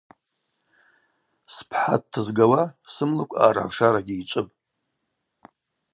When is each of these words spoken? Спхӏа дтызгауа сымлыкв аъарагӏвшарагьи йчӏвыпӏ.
Спхӏа 1.55 1.95
дтызгауа 2.01 2.63
сымлыкв 2.93 3.35
аъарагӏвшарагьи 3.41 4.15
йчӏвыпӏ. 4.21 4.57